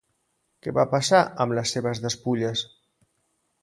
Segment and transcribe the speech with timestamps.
[0.67, 2.69] Què va passar amb les seves despulles?